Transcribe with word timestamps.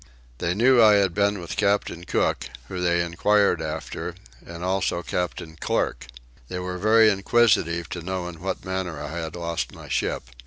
They 0.39 0.55
knew 0.55 0.81
I 0.81 0.93
had 0.95 1.13
been 1.13 1.39
with 1.39 1.55
captain 1.55 2.05
Cook, 2.05 2.49
who 2.69 2.81
they 2.81 3.03
inquired 3.03 3.61
after, 3.61 4.15
and 4.43 4.63
also 4.63 5.03
captain 5.03 5.57
Clerk. 5.61 6.07
They 6.47 6.57
were 6.57 6.79
very 6.79 7.11
inquisitive 7.11 7.87
to 7.89 8.01
know 8.01 8.27
in 8.27 8.41
what 8.41 8.65
manner 8.65 8.99
I 8.99 9.19
had 9.19 9.35
lost 9.35 9.75
my 9.75 9.87
ship. 9.87 10.31